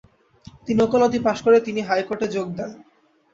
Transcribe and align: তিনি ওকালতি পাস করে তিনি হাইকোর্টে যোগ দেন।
তিনি 0.67 0.79
ওকালতি 0.83 1.19
পাস 1.19 1.37
করে 1.45 1.57
তিনি 1.59 1.81
হাইকোর্টে 1.81 2.27
যোগ 2.27 2.47
দেন। 2.57 2.71